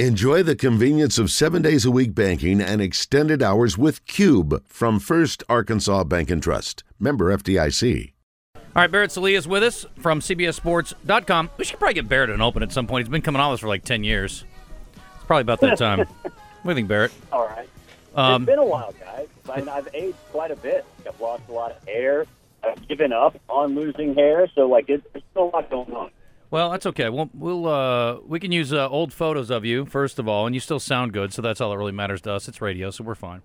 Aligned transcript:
Enjoy 0.00 0.42
the 0.42 0.56
convenience 0.56 1.18
of 1.18 1.30
seven 1.30 1.62
days 1.62 1.84
a 1.84 1.90
week 1.92 2.16
banking 2.16 2.60
and 2.60 2.82
extended 2.82 3.44
hours 3.44 3.78
with 3.78 4.04
Cube 4.06 4.60
from 4.66 4.98
First 4.98 5.44
Arkansas 5.48 6.02
Bank 6.02 6.32
and 6.32 6.42
Trust. 6.42 6.82
Member 6.98 7.26
FDIC. 7.36 8.12
All 8.56 8.62
right, 8.74 8.90
Barrett 8.90 9.12
Sallee 9.12 9.36
is 9.36 9.46
with 9.46 9.62
us 9.62 9.86
from 10.00 10.18
CBSSports.com. 10.18 11.50
We 11.58 11.64
should 11.64 11.78
probably 11.78 11.94
get 11.94 12.08
Barrett 12.08 12.30
an 12.30 12.40
open 12.40 12.64
at 12.64 12.72
some 12.72 12.88
point. 12.88 13.06
He's 13.06 13.10
been 13.12 13.22
coming 13.22 13.40
on 13.40 13.52
this 13.52 13.60
for 13.60 13.68
like 13.68 13.84
10 13.84 14.02
years. 14.02 14.44
It's 15.14 15.26
probably 15.26 15.42
about 15.42 15.60
that 15.60 15.78
time. 15.78 16.00
what 16.22 16.32
do 16.64 16.70
you 16.70 16.74
think, 16.74 16.88
Barrett? 16.88 17.12
All 17.30 17.46
right. 17.46 17.68
Um, 18.16 18.42
it's 18.42 18.46
been 18.46 18.58
a 18.58 18.66
while, 18.66 18.92
guys. 18.98 19.28
I 19.48 19.58
mean, 19.60 19.68
I've 19.68 19.88
aged 19.94 20.18
quite 20.32 20.50
a 20.50 20.56
bit. 20.56 20.84
I've 21.06 21.20
lost 21.20 21.44
a 21.48 21.52
lot 21.52 21.70
of 21.70 21.86
hair. 21.86 22.26
I've 22.64 22.88
given 22.88 23.12
up 23.12 23.40
on 23.48 23.76
losing 23.76 24.16
hair, 24.16 24.48
so 24.56 24.66
like 24.66 24.88
it, 24.88 25.04
there's 25.12 25.22
still 25.30 25.50
a 25.50 25.54
lot 25.54 25.70
going 25.70 25.92
on. 25.92 26.10
Well, 26.54 26.70
that's 26.70 26.86
okay. 26.86 27.08
We'll, 27.08 27.30
we'll 27.34 27.66
uh, 27.66 28.20
we 28.28 28.38
can 28.38 28.52
use 28.52 28.72
uh, 28.72 28.88
old 28.88 29.12
photos 29.12 29.50
of 29.50 29.64
you 29.64 29.86
first 29.86 30.20
of 30.20 30.28
all, 30.28 30.46
and 30.46 30.54
you 30.54 30.60
still 30.60 30.78
sound 30.78 31.12
good, 31.12 31.32
so 31.32 31.42
that's 31.42 31.60
all 31.60 31.72
that 31.72 31.78
really 31.78 31.90
matters 31.90 32.20
to 32.20 32.32
us. 32.32 32.46
It's 32.46 32.60
radio, 32.60 32.92
so 32.92 33.02
we're 33.02 33.16
fine. 33.16 33.42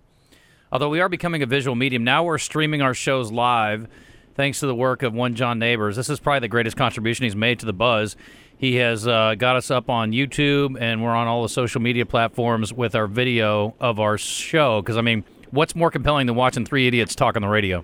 Although 0.71 0.89
we 0.89 0.99
are 0.99 1.09
becoming 1.09 1.41
a 1.41 1.47
visual 1.47 1.75
medium 1.75 2.03
now, 2.03 2.23
we're 2.23 2.37
streaming 2.37 2.83
our 2.83 2.93
shows 2.93 3.31
live, 3.31 3.87
thanks 4.35 4.59
to 4.59 4.67
the 4.67 4.75
work 4.75 5.01
of 5.01 5.15
one 5.15 5.33
John 5.33 5.57
Neighbors. 5.57 5.95
This 5.95 6.07
is 6.07 6.19
probably 6.19 6.41
the 6.41 6.49
greatest 6.49 6.77
contribution 6.77 7.23
he's 7.23 7.35
made 7.35 7.59
to 7.61 7.65
the 7.65 7.73
buzz. 7.73 8.15
He 8.55 8.75
has 8.75 9.07
uh, 9.07 9.33
got 9.33 9.55
us 9.55 9.71
up 9.71 9.89
on 9.89 10.11
YouTube, 10.11 10.79
and 10.79 11.03
we're 11.03 11.15
on 11.15 11.25
all 11.25 11.41
the 11.41 11.49
social 11.49 11.81
media 11.81 12.05
platforms 12.05 12.71
with 12.71 12.93
our 12.93 13.07
video 13.07 13.73
of 13.79 13.99
our 13.99 14.19
show. 14.19 14.83
Because 14.83 14.97
I 14.97 15.01
mean, 15.01 15.23
what's 15.49 15.75
more 15.75 15.89
compelling 15.89 16.27
than 16.27 16.35
watching 16.35 16.63
three 16.63 16.85
idiots 16.85 17.15
talk 17.15 17.35
on 17.35 17.41
the 17.41 17.47
radio? 17.47 17.83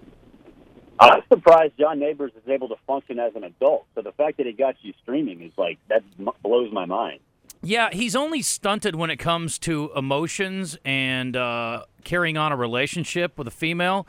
I'm 1.00 1.22
surprised 1.32 1.74
John 1.78 2.00
Neighbors 2.00 2.32
is 2.36 2.50
able 2.50 2.70
to 2.70 2.76
function 2.88 3.20
as 3.20 3.36
an 3.36 3.44
adult. 3.44 3.86
So 3.96 4.02
the 4.02 4.12
fact 4.14 4.38
that 4.38 4.46
he 4.46 4.54
got 4.54 4.76
you 4.82 4.94
streaming 5.04 5.42
is 5.42 5.52
like 5.58 5.78
that 5.90 6.04
blows 6.42 6.72
my 6.72 6.86
mind. 6.86 7.20
Yeah, 7.62 7.90
he's 7.92 8.16
only 8.16 8.42
stunted 8.42 8.96
when 8.96 9.10
it 9.10 9.18
comes 9.18 9.58
to 9.60 9.92
emotions 9.96 10.78
and 10.86 11.36
uh, 11.36 11.86
carrying 12.04 12.38
on 12.38 12.52
a 12.52 12.56
relationship 12.56 13.38
with 13.38 13.48
a 13.48 13.52
female. 13.52 14.08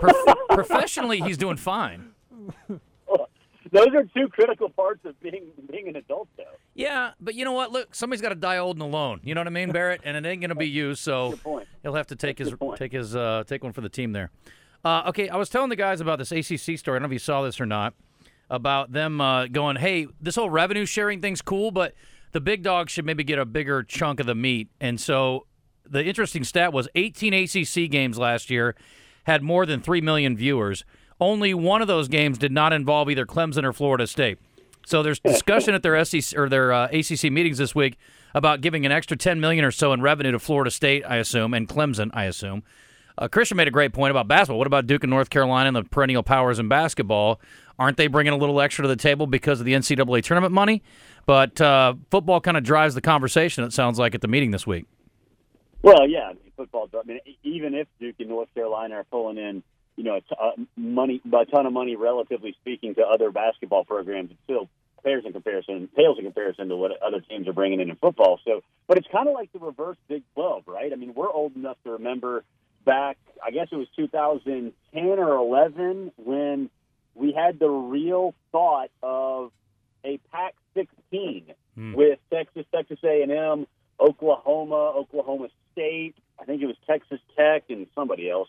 Prof- 0.00 0.36
professionally, 0.50 1.20
he's 1.20 1.36
doing 1.36 1.56
fine. 1.56 2.12
Those 3.70 3.88
are 3.88 4.04
two 4.16 4.28
critical 4.28 4.70
parts 4.70 5.04
of 5.04 5.18
being 5.20 5.44
being 5.70 5.88
an 5.88 5.96
adult, 5.96 6.28
though. 6.36 6.44
Yeah, 6.74 7.10
but 7.20 7.34
you 7.34 7.44
know 7.44 7.52
what? 7.52 7.70
Look, 7.70 7.94
somebody's 7.94 8.22
got 8.22 8.30
to 8.30 8.34
die 8.34 8.56
old 8.56 8.76
and 8.76 8.82
alone. 8.82 9.20
You 9.24 9.34
know 9.34 9.40
what 9.40 9.46
I 9.46 9.50
mean, 9.50 9.72
Barrett? 9.72 10.00
And 10.04 10.16
it 10.16 10.26
ain't 10.26 10.40
going 10.40 10.48
to 10.50 10.54
be 10.54 10.68
you, 10.68 10.94
so 10.94 11.38
he'll 11.82 11.94
have 11.94 12.06
to 12.06 12.16
take 12.16 12.38
his 12.38 12.54
take 12.76 12.92
his 12.92 13.14
uh, 13.14 13.44
take 13.46 13.62
one 13.62 13.72
for 13.72 13.82
the 13.82 13.88
team 13.90 14.12
there. 14.12 14.30
Uh, 14.84 15.04
okay, 15.08 15.28
I 15.28 15.36
was 15.36 15.48
telling 15.48 15.70
the 15.70 15.76
guys 15.76 16.00
about 16.00 16.18
this 16.18 16.32
ACC 16.32 16.78
story. 16.78 16.96
I 16.96 16.98
don't 16.98 17.02
know 17.02 17.06
if 17.06 17.12
you 17.12 17.18
saw 17.18 17.42
this 17.42 17.60
or 17.60 17.66
not. 17.66 17.94
About 18.50 18.92
them 18.92 19.20
uh, 19.20 19.46
going, 19.46 19.76
hey, 19.76 20.06
this 20.20 20.36
whole 20.36 20.48
revenue 20.48 20.86
sharing 20.86 21.20
thing's 21.20 21.42
cool, 21.42 21.70
but 21.70 21.94
the 22.32 22.40
big 22.40 22.62
dogs 22.62 22.92
should 22.92 23.04
maybe 23.04 23.22
get 23.22 23.38
a 23.38 23.44
bigger 23.44 23.82
chunk 23.82 24.20
of 24.20 24.26
the 24.26 24.34
meat. 24.34 24.68
And 24.80 24.98
so 24.98 25.46
the 25.84 26.04
interesting 26.04 26.44
stat 26.44 26.72
was 26.72 26.88
18 26.94 27.34
ACC 27.34 27.90
games 27.90 28.18
last 28.18 28.48
year 28.48 28.74
had 29.24 29.42
more 29.42 29.66
than 29.66 29.80
3 29.80 30.00
million 30.00 30.36
viewers. 30.36 30.84
Only 31.20 31.52
one 31.52 31.82
of 31.82 31.88
those 31.88 32.08
games 32.08 32.38
did 32.38 32.52
not 32.52 32.72
involve 32.72 33.10
either 33.10 33.26
Clemson 33.26 33.64
or 33.64 33.72
Florida 33.72 34.06
State. 34.06 34.38
So 34.86 35.02
there's 35.02 35.20
discussion 35.20 35.74
at 35.74 35.82
their 35.82 36.02
SEC 36.04 36.38
or 36.38 36.48
their 36.48 36.72
uh, 36.72 36.86
ACC 36.86 37.24
meetings 37.24 37.58
this 37.58 37.74
week 37.74 37.98
about 38.34 38.62
giving 38.62 38.86
an 38.86 38.92
extra 38.92 39.16
10 39.16 39.38
million 39.40 39.64
or 39.64 39.70
so 39.70 39.92
in 39.92 40.00
revenue 40.00 40.32
to 40.32 40.38
Florida 40.38 40.70
State, 40.70 41.04
I 41.06 41.16
assume, 41.16 41.52
and 41.52 41.68
Clemson, 41.68 42.10
I 42.14 42.24
assume. 42.24 42.62
Uh, 43.18 43.26
Christian 43.26 43.56
made 43.56 43.66
a 43.66 43.72
great 43.72 43.92
point 43.92 44.12
about 44.12 44.28
basketball. 44.28 44.58
What 44.58 44.68
about 44.68 44.86
Duke 44.86 45.02
and 45.02 45.10
North 45.10 45.28
Carolina 45.28 45.66
and 45.66 45.76
the 45.76 45.82
perennial 45.82 46.22
powers 46.22 46.60
in 46.60 46.68
basketball? 46.68 47.40
Aren't 47.76 47.96
they 47.96 48.06
bringing 48.06 48.32
a 48.32 48.36
little 48.36 48.60
extra 48.60 48.82
to 48.82 48.88
the 48.88 48.96
table 48.96 49.26
because 49.26 49.58
of 49.58 49.66
the 49.66 49.72
NCAA 49.72 50.22
tournament 50.22 50.52
money? 50.52 50.82
But 51.26 51.60
uh, 51.60 51.94
football 52.10 52.40
kind 52.40 52.56
of 52.56 52.62
drives 52.62 52.94
the 52.94 53.00
conversation. 53.00 53.64
It 53.64 53.72
sounds 53.72 53.98
like 53.98 54.14
at 54.14 54.20
the 54.20 54.28
meeting 54.28 54.52
this 54.52 54.66
week. 54.66 54.86
Well, 55.82 56.08
yeah, 56.08 56.30
I 56.30 56.32
mean, 56.34 56.52
football. 56.56 56.88
I 56.94 57.06
mean, 57.06 57.18
even 57.42 57.74
if 57.74 57.88
Duke 58.00 58.16
and 58.20 58.28
North 58.28 58.52
Carolina 58.54 58.96
are 58.96 59.04
pulling 59.04 59.36
in, 59.36 59.64
you 59.96 60.04
know, 60.04 60.16
a 60.16 60.20
t- 60.20 60.36
uh, 60.40 60.50
money, 60.76 61.20
a 61.26 61.44
ton 61.46 61.66
of 61.66 61.72
money, 61.72 61.96
relatively 61.96 62.54
speaking, 62.60 62.94
to 62.96 63.02
other 63.02 63.32
basketball 63.32 63.84
programs, 63.84 64.30
it 64.30 64.36
still 64.44 64.68
pales 65.04 65.24
in 65.24 65.32
comparison, 65.32 65.88
pales 65.96 66.18
in 66.18 66.24
comparison 66.24 66.68
to 66.68 66.76
what 66.76 66.92
other 67.02 67.20
teams 67.20 67.48
are 67.48 67.52
bringing 67.52 67.80
in 67.80 67.90
in 67.90 67.96
football. 67.96 68.40
So, 68.44 68.62
but 68.86 68.96
it's 68.96 69.08
kind 69.10 69.28
of 69.28 69.34
like 69.34 69.52
the 69.52 69.58
reverse 69.58 69.96
Big 70.08 70.22
Twelve, 70.34 70.64
right? 70.66 70.92
I 70.92 70.96
mean, 70.96 71.14
we're 71.14 71.30
old 71.30 71.56
enough 71.56 71.76
to 71.84 71.92
remember 71.92 72.44
back, 72.88 73.18
I 73.44 73.50
guess 73.50 73.68
it 73.70 73.76
was 73.76 73.86
2010 73.96 74.72
or 75.18 75.36
11 75.36 76.10
when 76.16 76.70
we 77.14 77.32
had 77.32 77.58
the 77.58 77.68
real 77.68 78.34
thought 78.50 78.90
of 79.02 79.52
a 80.04 80.18
Pac-16 80.32 81.54
with 81.94 82.18
Texas, 82.32 82.64
Texas 82.74 82.98
A&M, 83.04 83.66
Oklahoma, 84.00 84.94
Oklahoma 84.96 85.48
State. 85.72 86.14
I 86.40 86.44
think 86.44 86.62
it 86.62 86.66
was 86.66 86.76
Texas 86.86 87.20
Tech 87.36 87.64
and 87.68 87.88
somebody 87.94 88.30
else, 88.30 88.48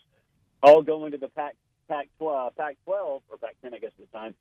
all 0.62 0.80
going 0.82 1.12
to 1.12 1.18
the 1.18 1.28
Pac 1.28 1.54
Pac 1.86 2.08
uh, 2.20 2.48
Pac 2.56 2.76
12 2.86 3.22
or 3.28 3.36
Pac 3.36 3.56
10, 3.60 3.74
I 3.74 3.78
guess 3.78 3.90
at 4.00 4.10
the 4.10 4.18
time, 4.18 4.34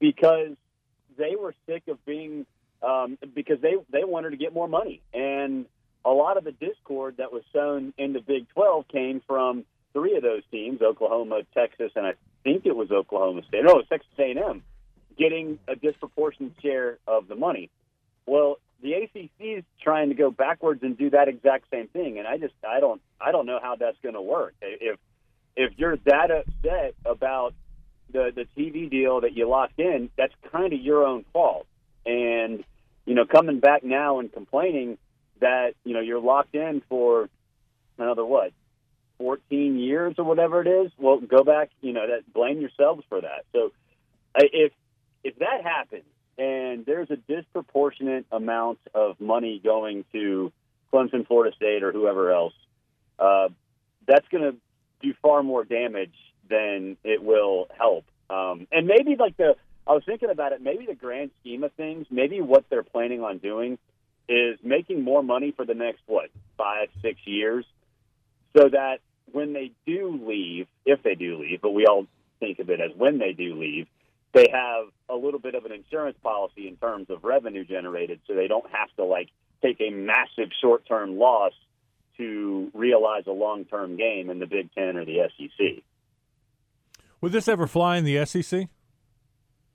because 0.00 0.56
they 1.18 1.36
were 1.36 1.54
sick 1.66 1.82
of 1.88 2.02
being 2.06 2.46
um, 2.82 3.18
because 3.34 3.60
they 3.60 3.74
they 3.90 4.04
wanted 4.04 4.30
to 4.30 4.36
get 4.36 4.54
more 4.54 4.68
money, 4.68 5.02
and 5.12 5.66
a 6.04 6.10
lot 6.10 6.36
of 6.36 6.44
the 6.44 6.52
discord 6.52 7.16
that 7.18 7.32
was 7.32 7.42
sown 7.52 7.94
in 7.96 8.12
the 8.12 8.20
Big 8.20 8.48
12 8.50 8.88
came 8.88 9.22
from 9.26 9.64
three 9.92 10.16
of 10.16 10.22
those 10.22 10.42
teams: 10.50 10.82
Oklahoma, 10.82 11.42
Texas, 11.54 11.92
and 11.96 12.06
I 12.06 12.12
think 12.42 12.66
it 12.66 12.76
was 12.76 12.90
Oklahoma 12.90 13.42
State. 13.48 13.64
No, 13.64 13.72
it 13.72 13.76
was 13.76 13.86
Texas 13.88 14.10
A&M, 14.18 14.62
getting 15.18 15.58
a 15.66 15.76
disproportionate 15.76 16.52
share 16.60 16.98
of 17.06 17.28
the 17.28 17.34
money. 17.34 17.70
Well, 18.26 18.58
the 18.82 18.92
ACC 18.94 19.30
is 19.40 19.64
trying 19.80 20.10
to 20.10 20.14
go 20.14 20.30
backwards 20.30 20.82
and 20.82 20.96
do 20.96 21.10
that 21.10 21.28
exact 21.28 21.66
same 21.70 21.88
thing, 21.88 22.18
and 22.18 22.28
I 22.28 22.36
just 22.36 22.54
I 22.68 22.80
don't 22.80 23.00
I 23.20 23.32
don't 23.32 23.46
know 23.46 23.58
how 23.62 23.76
that's 23.76 23.96
going 24.02 24.14
to 24.14 24.22
work. 24.22 24.54
If 24.60 24.98
if 25.56 25.72
you're 25.78 25.96
that 26.04 26.30
upset 26.30 26.94
about 27.06 27.54
the 28.12 28.30
the 28.34 28.46
TV 28.56 28.90
deal 28.90 29.22
that 29.22 29.34
you 29.34 29.48
locked 29.48 29.80
in, 29.80 30.10
that's 30.18 30.34
kind 30.52 30.72
of 30.72 30.80
your 30.80 31.06
own 31.06 31.24
fault. 31.32 31.66
And 32.04 32.62
you 33.06 33.14
know, 33.14 33.24
coming 33.24 33.60
back 33.60 33.84
now 33.84 34.18
and 34.18 34.32
complaining 34.32 34.98
that 35.40 35.74
you 35.84 35.94
know 35.94 36.00
you're 36.00 36.20
locked 36.20 36.54
in 36.54 36.82
for 36.88 37.28
another 37.98 38.24
what 38.24 38.52
14 39.18 39.78
years 39.78 40.14
or 40.18 40.24
whatever 40.24 40.60
it 40.60 40.66
is, 40.66 40.92
well, 40.98 41.20
go 41.20 41.44
back. 41.44 41.70
You 41.80 41.92
know, 41.92 42.06
that 42.06 42.32
blame 42.32 42.60
yourselves 42.60 43.04
for 43.08 43.20
that. 43.20 43.44
So 43.52 43.72
if 44.36 44.72
if 45.22 45.38
that 45.38 45.62
happens 45.62 46.04
and 46.36 46.84
there's 46.84 47.10
a 47.10 47.16
disproportionate 47.16 48.26
amount 48.32 48.78
of 48.94 49.20
money 49.20 49.60
going 49.62 50.04
to 50.12 50.52
Clemson, 50.92 51.26
Florida 51.26 51.54
State, 51.56 51.82
or 51.82 51.92
whoever 51.92 52.32
else, 52.32 52.54
uh, 53.18 53.48
that's 54.06 54.26
going 54.28 54.42
to 54.42 54.56
do 55.00 55.14
far 55.22 55.42
more 55.42 55.64
damage 55.64 56.14
than 56.48 56.96
it 57.04 57.22
will 57.22 57.68
help. 57.76 58.04
Um, 58.28 58.66
and 58.72 58.86
maybe 58.86 59.16
like 59.16 59.36
the, 59.36 59.56
I 59.86 59.92
was 59.92 60.02
thinking 60.04 60.30
about 60.30 60.52
it, 60.52 60.60
maybe 60.60 60.86
the 60.86 60.94
grand 60.94 61.30
scheme 61.40 61.62
of 61.62 61.72
things, 61.72 62.06
maybe 62.10 62.40
what 62.40 62.64
they're 62.68 62.82
planning 62.82 63.22
on 63.22 63.38
doing 63.38 63.78
is 64.28 64.58
making 64.62 65.02
more 65.02 65.22
money 65.22 65.52
for 65.52 65.64
the 65.64 65.74
next, 65.74 66.00
what, 66.06 66.30
five, 66.56 66.88
six 67.02 67.18
years, 67.24 67.64
so 68.56 68.68
that 68.68 68.98
when 69.32 69.52
they 69.52 69.72
do 69.86 70.20
leave, 70.26 70.66
if 70.86 71.02
they 71.02 71.14
do 71.14 71.38
leave, 71.38 71.60
but 71.60 71.70
we 71.70 71.86
all 71.86 72.06
think 72.40 72.58
of 72.58 72.70
it 72.70 72.80
as 72.80 72.90
when 72.96 73.18
they 73.18 73.32
do 73.32 73.54
leave, 73.54 73.86
they 74.32 74.46
have 74.52 74.86
a 75.08 75.14
little 75.14 75.40
bit 75.40 75.54
of 75.54 75.64
an 75.64 75.72
insurance 75.72 76.16
policy 76.22 76.68
in 76.68 76.76
terms 76.76 77.08
of 77.10 77.24
revenue 77.24 77.64
generated 77.64 78.20
so 78.26 78.34
they 78.34 78.48
don't 78.48 78.68
have 78.70 78.88
to 78.96 79.04
like 79.04 79.28
take 79.62 79.80
a 79.80 79.90
massive 79.90 80.50
short 80.60 80.86
term 80.86 81.18
loss 81.18 81.52
to 82.16 82.70
realize 82.74 83.24
a 83.26 83.32
long 83.32 83.64
term 83.64 83.96
game 83.96 84.30
in 84.30 84.38
the 84.38 84.46
Big 84.46 84.72
Ten 84.74 84.96
or 84.96 85.04
the 85.04 85.28
SEC. 85.36 85.82
Would 87.20 87.32
this 87.32 87.48
ever 87.48 87.66
fly 87.66 87.96
in 87.96 88.04
the 88.04 88.24
SEC? 88.26 88.68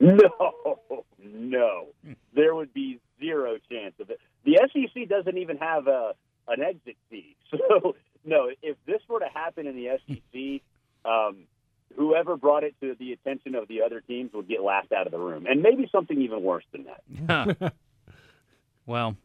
No, 0.01 0.79
no. 1.21 1.87
There 2.33 2.55
would 2.55 2.73
be 2.73 3.01
zero 3.19 3.57
chance 3.69 3.93
of 3.99 4.09
it. 4.09 4.19
The 4.49 4.67
SEC 4.73 5.07
doesn't 5.07 5.37
even 5.37 5.57
have 5.57 5.87
a 5.87 6.13
an 6.47 6.63
exit 6.63 6.97
fee. 7.09 7.35
So 7.51 7.95
no, 8.25 8.49
if 8.61 8.77
this 8.85 9.01
were 9.07 9.19
to 9.19 9.27
happen 9.33 9.65
in 9.65 9.75
the 9.75 9.97
SEC, 10.05 10.61
um, 11.09 11.45
whoever 11.95 12.35
brought 12.35 12.63
it 12.63 12.75
to 12.81 12.95
the 12.99 13.13
attention 13.13 13.55
of 13.55 13.67
the 13.67 13.81
other 13.81 14.01
teams 14.01 14.31
would 14.33 14.47
get 14.47 14.61
laughed 14.61 14.91
out 14.91 15.05
of 15.07 15.11
the 15.11 15.17
room, 15.17 15.45
and 15.47 15.61
maybe 15.61 15.87
something 15.91 16.21
even 16.21 16.43
worse 16.43 16.65
than 16.71 16.85
that. 16.85 17.55
Huh. 17.61 17.69
well, 18.85 19.15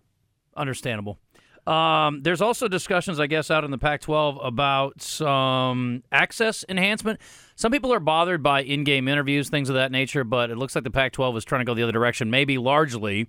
understandable. 0.57 1.19
Um, 1.67 2.23
there's 2.23 2.41
also 2.41 2.69
discussions, 2.69 3.19
I 3.19 3.27
guess, 3.27 3.51
out 3.51 3.65
in 3.65 3.71
the 3.71 3.79
Pac-12 3.79 4.47
about 4.47 5.01
some 5.03 6.03
access 6.13 6.65
enhancement. 6.69 7.21
Some 7.57 7.73
people 7.73 7.93
are 7.93 8.01
bothered 8.01 8.43
by 8.43 8.63
in-game 8.63 9.09
interviews, 9.09 9.49
things 9.49 9.71
of 9.71 9.75
that 9.75 9.91
nature, 9.91 10.25
but 10.25 10.51
it 10.51 10.57
looks 10.57 10.75
like 10.75 10.85
the 10.85 10.91
Pac-12 10.91 11.39
is 11.39 11.45
trying 11.45 11.61
to 11.61 11.65
go 11.65 11.75
the 11.75 11.83
other 11.83 11.93
direction, 11.93 12.31
maybe 12.31 12.59
largely 12.59 13.29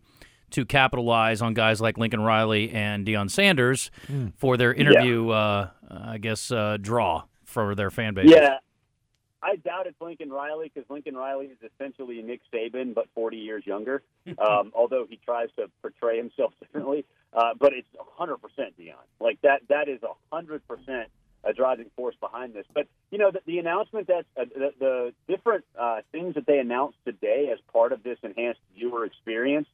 to 0.51 0.65
capitalize 0.65 1.41
on 1.41 1.53
guys 1.53 1.81
like 1.81 1.97
Lincoln 1.97 2.21
Riley 2.21 2.71
and 2.71 3.05
Deion 3.05 3.29
Sanders 3.29 3.91
for 4.37 4.57
their 4.57 4.73
interview, 4.73 5.29
uh, 5.29 5.69
I 5.89 6.17
guess, 6.17 6.51
uh, 6.51 6.77
draw 6.79 7.23
for 7.43 7.75
their 7.75 7.91
fan 7.91 8.13
base. 8.13 8.29
Yeah, 8.29 8.57
I 9.45 9.57
doubt 9.57 9.85
it's 9.85 9.99
Lincoln 10.01 10.31
Riley 10.31 10.71
because 10.73 10.89
Lincoln 10.89 11.15
Riley 11.15 11.45
is 11.45 11.71
essentially 11.73 12.21
Nick 12.21 12.41
Saban, 12.53 12.95
but 12.95 13.07
40 13.13 13.37
years 13.37 13.63
younger. 13.65 14.03
Um, 14.39 14.71
although 14.75 15.05
he 15.07 15.17
tries 15.23 15.49
to 15.55 15.69
portray 15.81 16.17
himself 16.17 16.53
differently, 16.59 17.05
uh, 17.31 17.53
but 17.57 17.73
it's 17.73 17.87
100% 18.19 18.37
Deion. 18.77 18.95
Like 19.19 19.39
that, 19.43 19.61
that 19.69 19.87
is 19.87 20.01
100% 20.33 21.05
a 21.45 21.53
driving 21.53 21.91
force 21.95 22.15
behind 22.19 22.53
this. 22.53 22.65
But 22.73 22.87
you 23.11 23.17
know, 23.17 23.31
the, 23.31 23.39
the 23.45 23.59
announcement 23.59 24.07
that 24.07 24.25
uh, 24.35 24.45
the, 24.53 24.73
the 24.79 25.13
different 25.27 25.63
uh, 25.79 26.01
things 26.11 26.35
that 26.35 26.47
they 26.47 26.57
announced 26.57 26.97
today 27.05 27.49
as 27.53 27.59
part 27.71 27.91
of 27.91 28.03
this 28.03 28.17
enhanced 28.23 28.61
viewer 28.75 29.05
experience, 29.05 29.67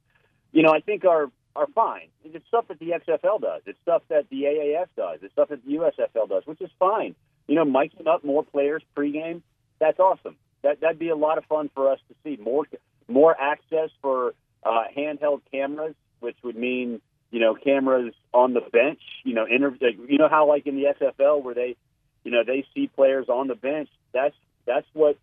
you 0.52 0.64
know, 0.64 0.72
I 0.72 0.80
think 0.82 1.06
are 1.06 1.32
are 1.56 1.68
fine. 1.76 2.08
It's 2.24 2.48
stuff 2.48 2.68
that 2.70 2.80
the 2.80 2.92
XFL 2.92 3.42
does. 3.42 3.62
It's 3.66 3.78
stuff 3.82 4.04
that 4.10 4.30
the 4.30 4.44
AAF 4.44 4.88
does. 4.96 5.20
It's 5.22 5.34
stuff 5.34 5.50
that 5.50 5.66
the 5.66 5.74
USFL 5.74 6.30
does, 6.30 6.44
which 6.46 6.62
is 6.62 6.70
fine. 6.80 7.16
You 7.48 7.56
know, 7.56 7.66
miking 7.66 8.08
up 8.08 8.24
more 8.24 8.44
players 8.44 8.82
pregame, 8.96 9.42
that's 9.80 10.00
awesome. 10.00 10.38
That 10.64 10.80
that'd 10.80 11.00
be 11.00 11.10
a 11.10 11.16
lot 11.16 11.38
of 11.38 11.46
fun 11.46 11.70
for 11.74 11.92
us 11.92 12.00
to 12.08 12.16
see. 12.24 12.42
More 12.42 12.66
more 13.08 13.36
access 13.40 13.90
for 14.02 14.34
uh, 14.64 14.84
handheld 14.96 15.42
cameras, 15.52 15.96
which 16.20 16.38
would 16.44 16.56
mean 16.56 17.02
you 17.32 17.40
know 17.40 17.56
cameras 17.56 18.14
on 18.34 18.54
the 18.54 18.62
bench. 18.62 19.02
You 19.24 19.34
know, 19.34 19.46
inter- 19.50 19.76
like, 19.82 19.98
you 20.08 20.18
know 20.18 20.30
how 20.30 20.48
like 20.48 20.68
in 20.68 20.76
the 20.76 20.94
XFL 21.00 21.44
where 21.44 21.56
they, 21.56 21.76
you 22.24 22.32
know, 22.32 22.44
they 22.46 22.66
see 22.74 22.88
players 22.88 23.28
on 23.28 23.48
the 23.48 23.56
bench. 23.56 23.90
That's 24.14 24.36
that's 24.66 24.88
what 24.94 25.18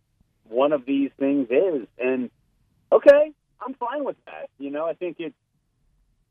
one 0.48 0.72
of 0.72 0.84
these 0.84 1.10
things 1.18 1.48
is. 1.50 1.86
And 1.98 2.30
okay, 2.90 3.32
I'm 3.60 3.74
fine 3.74 4.04
with 4.04 4.16
that. 4.26 4.50
You 4.58 4.70
know, 4.70 4.86
I 4.86 4.94
think 4.94 5.16
it's 5.18 5.34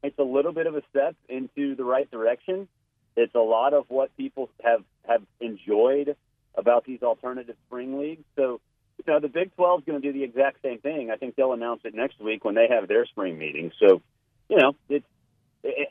it's 0.04 0.18
a 0.20 0.24
little 0.24 0.52
bit 0.52 0.68
of 0.68 0.76
a 0.76 0.82
step 0.90 1.16
into 1.28 1.76
the 1.76 1.84
right 1.84 2.10
direction. 2.10 2.68
It's 3.16 3.34
a 3.34 3.40
lot 3.40 3.74
of 3.74 3.86
what 3.90 4.16
people 4.16 4.50
have 4.64 4.84
have 5.08 5.24
enjoyed 5.40 6.16
about 6.56 6.86
these 6.86 7.02
alternative 7.04 7.56
spring 7.68 8.00
leagues. 8.00 8.24
So, 8.36 8.60
you 8.98 9.14
know, 9.14 9.20
the 9.20 9.28
Big 9.28 9.56
12 9.56 9.82
is 9.82 9.86
going 9.86 10.02
to 10.02 10.08
do 10.08 10.14
the 10.14 10.24
exact 10.24 10.62
same 10.64 10.80
thing. 10.80 11.12
I 11.12 11.18
think 11.18 11.36
they'll 11.36 11.54
announce 11.54 11.82
it 11.84 11.94
next 11.94 12.20
week 12.20 12.44
when 12.44 12.56
they 12.56 12.68
have 12.70 12.88
their 12.88 13.06
spring 13.06 13.38
meeting. 13.38 13.72
So, 13.80 14.02
you 14.50 14.58
know, 14.58 14.76
it's 14.90 15.06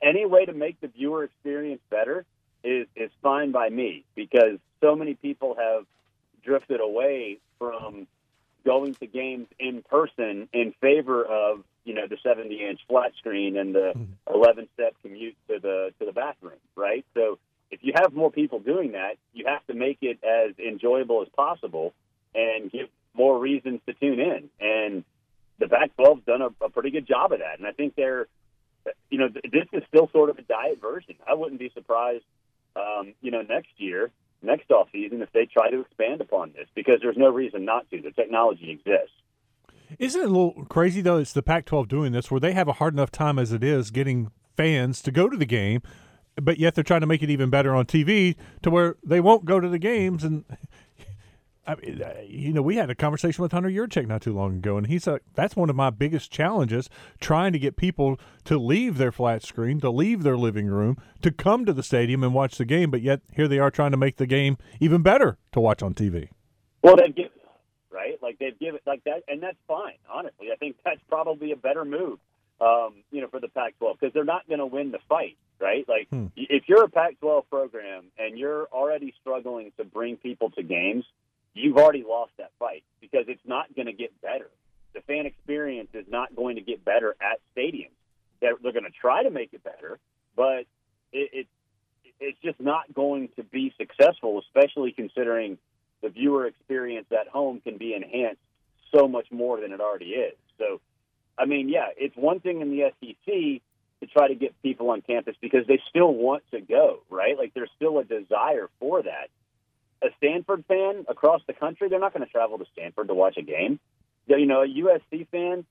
any 0.02 0.26
way 0.26 0.44
to 0.44 0.52
make 0.52 0.80
the 0.80 0.88
viewer 0.88 1.24
experience 1.24 1.80
better 1.90 2.24
is 2.64 2.86
is 2.96 3.10
fine 3.22 3.52
by 3.52 3.68
me 3.68 4.04
because 4.14 4.58
so 4.80 4.96
many 4.96 5.14
people 5.14 5.56
have 5.58 5.84
drifted 6.44 6.80
away 6.80 7.38
from 7.58 8.06
going 8.66 8.94
to 8.96 9.06
games 9.06 9.46
in 9.58 9.82
person 9.82 10.48
in 10.52 10.74
favor 10.80 11.24
of 11.24 11.64
you 11.84 11.94
know 11.94 12.06
the 12.08 12.18
70 12.22 12.54
inch 12.68 12.80
flat 12.88 13.12
screen 13.18 13.56
and 13.56 13.74
the 13.74 13.94
11 14.32 14.68
step 14.74 14.94
commute 15.02 15.36
to 15.48 15.58
the 15.60 15.92
to 15.98 16.06
the 16.06 16.12
bathroom 16.12 16.60
right? 16.74 17.06
So 17.14 17.38
if 17.70 17.80
you 17.82 17.92
have 17.94 18.12
more 18.12 18.30
people 18.30 18.58
doing 18.58 18.92
that 18.92 19.16
you 19.32 19.46
have 19.46 19.66
to 19.68 19.74
make 19.74 19.98
it 20.02 20.18
as 20.22 20.58
enjoyable 20.58 21.22
as 21.22 21.28
possible 21.36 21.94
and 22.34 22.70
give 22.70 22.88
more 23.16 23.38
reasons 23.38 23.80
to 23.86 23.94
tune 23.94 24.20
in. 24.20 24.50
And 24.60 25.04
the 25.58 25.68
Pac-12's 25.68 26.24
done 26.26 26.42
a, 26.42 26.64
a 26.64 26.68
pretty 26.68 26.90
good 26.90 27.06
job 27.06 27.32
of 27.32 27.38
that. 27.38 27.58
And 27.58 27.66
I 27.66 27.72
think 27.72 27.94
they're 27.96 28.26
you 29.10 29.18
know 29.18 29.28
this 29.28 29.66
is 29.72 29.82
still 29.88 30.08
sort 30.12 30.30
of 30.30 30.38
a 30.38 30.42
diet 30.42 30.80
version. 30.80 31.16
I 31.26 31.34
wouldn't 31.34 31.58
be 31.58 31.70
surprised 31.74 32.24
um, 32.76 33.14
you 33.20 33.30
know 33.30 33.42
next 33.42 33.70
year 33.78 34.10
next 34.46 34.70
off 34.70 34.88
season 34.92 35.20
if 35.20 35.30
they 35.32 35.46
try 35.46 35.70
to 35.70 35.80
expand 35.80 36.20
upon 36.20 36.52
this 36.52 36.68
because 36.74 37.00
there's 37.02 37.18
no 37.18 37.28
reason 37.28 37.64
not 37.64 37.88
to 37.90 38.00
the 38.00 38.10
technology 38.12 38.70
exists 38.70 39.12
isn't 39.98 40.20
it 40.20 40.24
a 40.24 40.28
little 40.28 40.64
crazy 40.68 41.00
though? 41.00 41.18
It's 41.18 41.32
the 41.32 41.42
Pac-12 41.42 41.88
doing 41.88 42.12
this, 42.12 42.30
where 42.30 42.40
they 42.40 42.52
have 42.52 42.68
a 42.68 42.74
hard 42.74 42.94
enough 42.94 43.10
time 43.10 43.38
as 43.38 43.52
it 43.52 43.62
is 43.62 43.90
getting 43.90 44.30
fans 44.56 45.02
to 45.02 45.10
go 45.10 45.28
to 45.28 45.36
the 45.36 45.46
game, 45.46 45.82
but 46.40 46.58
yet 46.58 46.74
they're 46.74 46.84
trying 46.84 47.02
to 47.02 47.06
make 47.06 47.22
it 47.22 47.30
even 47.30 47.50
better 47.50 47.74
on 47.74 47.86
TV 47.86 48.36
to 48.62 48.70
where 48.70 48.96
they 49.04 49.20
won't 49.20 49.44
go 49.44 49.60
to 49.60 49.68
the 49.68 49.78
games. 49.78 50.24
And 50.24 50.44
I 51.66 51.74
mean, 51.74 52.00
uh, 52.02 52.14
you 52.26 52.52
know, 52.52 52.62
we 52.62 52.76
had 52.76 52.90
a 52.90 52.94
conversation 52.94 53.42
with 53.42 53.52
Hunter 53.52 53.68
Yurachek 53.68 54.06
not 54.06 54.22
too 54.22 54.32
long 54.32 54.56
ago, 54.56 54.76
and 54.76 54.86
he 54.86 54.98
said 54.98 55.20
that's 55.34 55.56
one 55.56 55.68
of 55.68 55.76
my 55.76 55.90
biggest 55.90 56.30
challenges: 56.30 56.88
trying 57.20 57.52
to 57.52 57.58
get 57.58 57.76
people 57.76 58.20
to 58.44 58.58
leave 58.58 58.98
their 58.98 59.12
flat 59.12 59.42
screen, 59.42 59.80
to 59.80 59.90
leave 59.90 60.22
their 60.22 60.36
living 60.36 60.66
room, 60.66 60.96
to 61.22 61.30
come 61.30 61.64
to 61.64 61.72
the 61.72 61.82
stadium 61.82 62.22
and 62.22 62.32
watch 62.34 62.56
the 62.58 62.64
game. 62.64 62.90
But 62.90 63.02
yet 63.02 63.20
here 63.32 63.48
they 63.48 63.58
are 63.58 63.70
trying 63.70 63.90
to 63.90 63.96
make 63.96 64.16
the 64.16 64.26
game 64.26 64.58
even 64.80 65.02
better 65.02 65.38
to 65.52 65.60
watch 65.60 65.82
on 65.82 65.94
TV. 65.94 66.28
Well, 66.82 66.96
they've 66.96 67.14
given 67.14 67.32
right? 67.90 68.18
Like 68.22 68.38
they've 68.38 68.58
given 68.58 68.80
like 68.86 69.02
that, 69.04 69.22
and 69.28 69.42
that's 69.42 69.56
fine. 69.66 69.94
Honestly, 70.12 70.48
I 70.52 70.56
think 70.56 70.76
that's 70.84 71.00
probably 71.08 71.52
a 71.52 71.56
better 71.56 71.84
move, 71.84 72.18
um, 72.60 72.94
you 73.10 73.20
know, 73.22 73.28
for 73.28 73.40
the 73.40 73.48
Pac-12 73.48 73.98
because 73.98 74.12
they're 74.12 74.24
not 74.24 74.46
going 74.46 74.58
to 74.60 74.66
win 74.66 74.92
the 74.92 74.98
fight, 75.08 75.36
right? 75.60 75.86
Like 75.88 76.08
Hmm. 76.10 76.26
if 76.36 76.68
you're 76.68 76.84
a 76.84 76.90
Pac-12 76.90 77.44
program 77.50 78.04
and 78.18 78.38
you're 78.38 78.66
already 78.66 79.14
struggling 79.20 79.72
to 79.78 79.84
bring 79.84 80.16
people 80.16 80.50
to 80.50 80.62
games, 80.62 81.04
you've 81.56 81.76
already 81.76 82.04
lost 82.06 82.32
that 82.38 82.50
fight 82.58 82.84
because 83.00 83.24
it's 83.28 83.46
not 83.46 83.74
going 83.74 83.86
to 83.86 83.92
get 83.92 84.20
better. 84.20 84.48
The 84.94 85.00
fan 85.02 85.26
experience 85.26 85.90
is 85.94 86.06
not 86.08 86.34
going 86.34 86.56
to 86.56 86.62
get 86.62 86.84
better 86.84 87.16
at 87.20 87.40
stadiums. 87.56 87.90
They're, 88.40 88.54
they're 88.62 88.72
going 88.72 88.84
to 88.84 88.90
try 88.90 89.22
to 89.22 89.30
make 89.30 89.52
it 89.52 89.62
better, 89.64 89.98
but 90.34 90.66
it, 91.12 91.30
it 91.32 91.46
it's 92.18 92.38
just 92.42 92.60
not 92.60 92.92
going 92.94 93.28
to 93.36 93.42
be 93.42 93.74
successful, 93.76 94.40
especially 94.40 94.92
considering 94.92 95.58
the 96.02 96.08
viewer 96.08 96.46
experience 96.46 97.06
at 97.12 97.28
home 97.28 97.60
can 97.60 97.76
be 97.76 97.94
enhanced 97.94 98.40
so 98.94 99.06
much 99.08 99.26
more 99.30 99.60
than 99.60 99.72
it 99.72 99.80
already 99.80 100.10
is. 100.10 100.34
So, 100.58 100.80
I 101.38 101.44
mean, 101.44 101.68
yeah, 101.68 101.88
it's 101.96 102.16
one 102.16 102.40
thing 102.40 102.60
in 102.60 102.70
the 102.70 102.90
SEC 103.00 103.62
to 104.00 104.06
try 104.06 104.28
to 104.28 104.34
get 104.34 104.60
people 104.62 104.90
on 104.90 105.02
campus 105.02 105.36
because 105.40 105.66
they 105.66 105.80
still 105.90 106.12
want 106.12 106.42
to 106.52 106.60
go, 106.60 107.00
right? 107.10 107.36
Like 107.36 107.54
there's 107.54 107.70
still 107.76 107.98
a 107.98 108.04
desire 108.04 108.68
for 108.78 109.02
that. 109.02 109.28
A 110.06 110.10
Stanford 110.18 110.64
fan 110.66 111.04
across 111.08 111.42
the 111.46 111.52
country, 111.52 111.88
they're 111.88 112.00
not 112.00 112.12
going 112.12 112.24
to 112.24 112.30
travel 112.30 112.58
to 112.58 112.66
Stanford 112.72 113.08
to 113.08 113.14
watch 113.14 113.36
a 113.36 113.42
game. 113.42 113.78
You 114.26 114.46
know, 114.46 114.62
a 114.62 114.66
USC 114.66 115.28
fan, 115.28 115.64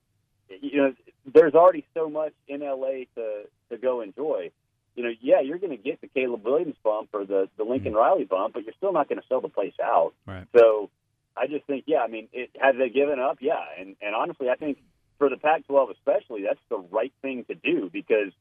you 0.62 0.78
know, 0.78 0.94
there's 1.26 1.54
already 1.54 1.86
so 1.94 2.10
much 2.10 2.34
in 2.48 2.62
LA 2.62 3.06
to 3.16 3.44
to 3.70 3.78
go 3.78 4.02
enjoy 4.02 4.52
you 4.96 5.04
know, 5.04 5.12
yeah, 5.22 5.42
you're 5.42 5.58
going 5.58 5.76
to 5.76 5.82
get 5.82 6.02
the 6.02 6.08
Caleb 6.08 6.46
Williams 6.46 6.76
bump 6.84 7.10
or 7.14 7.26
the 7.26 7.50
the 7.58 7.64
Lincoln 7.64 7.92
mm-hmm. 7.92 8.00
Riley 8.00 8.24
bump, 8.24 8.54
but 8.54 8.64
you're 8.64 8.74
still 8.78 8.94
not 8.94 9.10
going 9.10 9.20
to 9.20 9.28
sell 9.28 9.42
the 9.42 9.50
place 9.50 9.74
out. 9.84 10.14
Right. 10.26 10.48
So 10.56 10.90
I 11.36 11.48
just 11.48 11.66
think, 11.66 11.84
yeah, 11.88 12.00
I 12.00 12.08
mean, 12.08 12.30
it, 12.32 12.52
have 12.60 12.78
they 12.78 12.90
given 12.90 13.20
up? 13.20 13.38
Yeah, 13.42 13.60
and 13.78 13.96
and 14.02 14.16
honestly, 14.16 14.50
I 14.50 14.56
think 14.56 14.78
for 15.18 15.30
the 15.30 15.38
Pac-12 15.38 15.92
especially, 15.92 16.44
that's 16.44 16.60
the 16.70 16.78
right 16.78 17.14
thing 17.22 17.44
to 17.46 17.56
do 17.56 17.90
because 17.92 18.32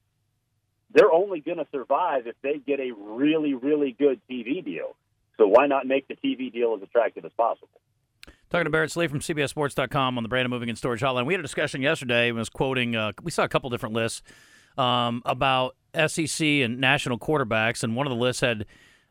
they're 0.93 1.13
only 1.13 1.41
going 1.41 1.59
to 1.59 1.67
survive 1.73 2.29
if 2.29 2.37
they 2.43 2.59
get 2.59 2.79
a 2.79 2.93
really 2.93 3.55
really 3.55 3.95
good 3.99 4.21
TV 4.31 4.65
deal. 4.65 4.95
So 5.37 5.47
why 5.47 5.67
not 5.67 5.87
make 5.87 6.09
the 6.09 6.15
TV 6.15 6.53
deal 6.53 6.75
as 6.77 6.83
attractive 6.83 7.25
as 7.25 7.33
possible? 7.37 7.69
Talking 8.51 8.65
to 8.65 8.71
Barrett 8.71 8.93
Sallee 8.93 9.09
from 9.09 9.21
CBSSports.com 9.21 10.17
on 10.17 10.23
the 10.23 10.29
Brandon 10.29 10.51
Moving 10.51 10.69
and 10.69 10.79
Storage 10.79 11.01
Hotline. 11.01 11.27
We 11.27 11.35
had 11.35 11.41
a 11.41 11.43
discussion 11.43 11.83
yesterday. 11.83 12.29
and 12.29 12.39
was 12.39 12.49
quoting. 12.49 12.95
Uh, 12.95 13.13
we 13.23 13.31
saw 13.31 13.43
a 13.43 13.49
couple 13.49 13.69
different 13.69 13.95
lists 13.95 14.23
um, 14.79 15.23
about 15.25 15.77
SEC 16.07 16.41
and 16.47 16.81
national 16.81 17.19
quarterbacks, 17.19 17.83
and 17.83 17.97
one 17.97 18.07
of 18.07 18.11
the 18.11 18.17
lists 18.17 18.41
had 18.41 18.67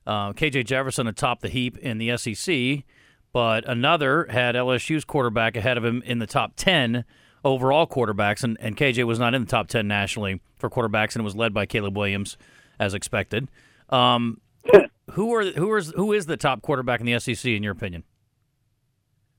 uh, 0.06 0.34
KJ 0.34 0.65
Jefferson 0.65 1.08
atop 1.08 1.42
the 1.42 1.50
heap 1.50 1.77
in 1.77 1.98
the 1.98 2.15
SEC, 2.18 2.84
but 3.32 3.68
another 3.68 4.27
had 4.30 4.56
LSU's 4.56 5.06
quarterback 5.06 5.56
ahead 5.56 5.77
of 5.77 5.86
him 5.86 6.01
in 6.06 6.20
the 6.20 6.27
top 6.27 6.53
ten 6.56 7.06
overall 7.44 7.88
quarterbacks, 7.88 8.44
and, 8.44 8.58
and 8.60 8.77
KJ 8.77 9.06
was 9.06 9.20
not 9.20 9.34
in 9.34 9.42
the 9.42 9.50
top 9.50 9.68
ten 9.68 9.88
nationally 9.88 10.42
for 10.58 10.70
quarterbacks, 10.70 11.15
and 11.15 11.24
was 11.24 11.36
led 11.36 11.53
by 11.53 11.65
Caleb 11.65 11.98
Williams 11.98 12.38
as 12.80 12.94
expected. 12.94 13.50
Um, 13.89 14.42
who 15.13 15.34
are 15.36 15.43
who 15.43 15.75
is 15.75 15.93
who 15.96 16.13
is 16.13 16.25
the 16.25 16.38
top 16.38 16.62
quarterback 16.62 17.00
in 17.00 17.05
the 17.05 17.20
SEC 17.20 17.46
in 17.46 17.63
your 17.63 17.72
opinion? 17.72 18.03